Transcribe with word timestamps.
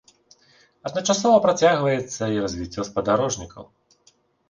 Адначасова 0.91 1.37
працягваецца 1.45 2.23
і 2.39 2.43
развіццё 2.47 2.81
спадарожнікаў. 2.91 3.73